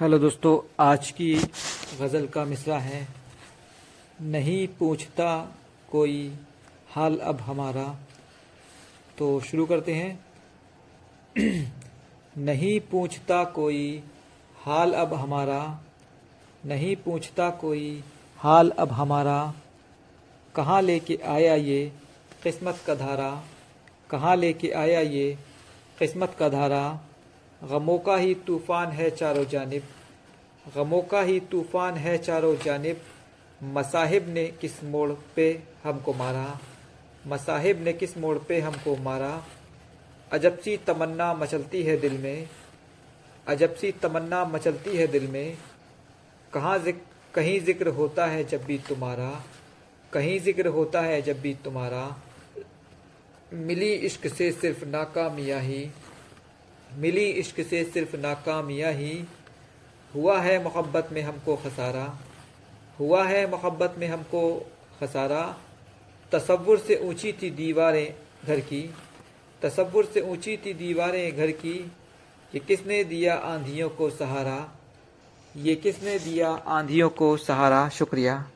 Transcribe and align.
Hello 0.00 0.18
दोस्तों, 0.18 0.84
आज 0.84 1.10
की 1.10 1.34
गज़ल 2.00 2.26
का 2.26 2.44
मिसरा 2.44 2.78
है। 2.78 3.08
नहीं 4.20 4.68
पूछता 4.68 5.56
कोई 5.90 6.36
हाल 6.90 7.18
अब 7.18 7.40
हमारा। 7.40 7.96
तो 9.18 9.40
शुरू 9.40 9.66
करते 9.66 9.94
हैं। 9.94 10.24
नहीं 12.38 12.80
पूछता 12.80 13.44
कोई 13.44 14.02
हाल 14.56 14.92
अब 14.92 15.14
हमारा। 15.14 15.80
नहीं 16.66 16.96
पूछता 16.96 17.50
कोई 17.50 18.04
हाल 18.36 18.70
अब 18.70 18.92
हमारा। 18.92 19.54
कहाँ 20.54 20.82
लेके 20.82 21.18
आया 21.26 21.54
ये 21.54 21.92
किस्मत 22.42 22.80
का 22.86 22.94
धारा? 22.94 23.42
कहाँ 24.10 24.36
लेके 24.36 24.70
आया 24.70 25.00
ये 25.00 25.38
किस्मत 25.98 26.36
का 26.38 26.48
धारा? 26.48 27.05
गमों 27.64 27.98
का 27.98 28.16
ही 28.16 28.34
तूफ़ान 28.34 28.88
है 28.88 29.10
चारों 29.10 29.44
जानब। 29.44 29.82
गमों 30.76 31.02
का 31.02 31.20
ही 31.20 31.40
तूफ़ान 31.40 31.94
है 31.94 32.18
चारों 32.18 32.56
जानब। 32.56 32.96
मसाहिब 33.62 34.28
ने 34.28 34.46
किस 34.60 34.84
मोड़ 34.84 35.12
पे 35.36 35.62
हमको 35.84 36.12
मारा? 36.14 36.60
मसाहिब 37.26 37.82
ने 37.84 37.92
किस 37.92 38.18
मोड़ 38.18 38.38
पे 38.38 38.60
हमको 38.60 38.96
मारा? 38.96 39.44
अजब 40.32 40.58
सी 40.58 40.76
तमन्ना 40.76 41.34
मचलती 41.34 41.82
है 41.82 41.96
दिल 41.96 42.18
में। 42.18 42.48
अजब 43.46 43.74
सी 43.74 43.92
तमन्ना 43.92 44.44
मचलती 44.44 44.96
है 44.96 45.06
दिल 45.06 45.26
में। 45.26 45.56
कहाँ 46.52 46.78
जिक, 46.78 47.02
कहीं 47.34 47.60
ज़िक्र 47.60 47.88
होता 47.88 48.26
है 48.26 48.44
जब 48.44 48.64
भी 48.64 48.78
तुम्हारा? 48.78 49.42
कहीं 50.12 50.40
ज़िक्र 50.40 50.66
होता 50.66 51.00
है 51.00 51.22
जब 51.22 51.40
भी 51.40 51.54
तुम्हारा? 51.54 52.16
मिली 53.52 53.92
इश्क 53.92 54.26
से 54.26 54.52
सिर्फ़ 54.52 54.84
नाकामिया 54.84 55.60
ही। 55.60 55.90
मिली 56.94 57.24
इश्क 57.24 57.60
से 57.60 57.84
सिर्फ़ 57.84 58.16
नाकामिया 58.16 58.90
ही, 58.90 59.24
हुआ 60.14 60.40
है 60.40 60.62
मोहब्बत 60.64 61.08
में 61.12 61.22
हमको 61.22 61.56
खसारा, 61.56 62.18
हुआ 63.00 63.24
है 63.24 63.50
मोहब्बत 63.50 63.94
में 63.98 64.08
हमको 64.08 64.70
खसारा। 65.00 65.56
तसव्वुर 66.32 66.78
से 66.78 66.96
ऊँची 66.96 67.32
थी 67.32 67.50
दीवारें 67.50 68.14
घर 68.44 68.60
की, 68.60 68.94
तसव्वुर 69.62 70.04
से 70.04 70.20
ऊँची 70.20 70.56
थी 70.56 70.72
दीवारें 70.74 71.36
घर 71.36 71.50
की। 71.50 71.92
ये 72.54 72.60
किसने 72.60 73.04
दिया 73.04 73.34
आंधियों 73.34 73.88
को 73.88 74.10
सहारा? 74.10 74.68
ये 75.56 75.74
किसने 75.74 76.18
दिया 76.18 76.50
आंधियों 76.50 77.08
को 77.08 77.36
सहारा? 77.36 77.88
शुक्रिया। 77.88 78.50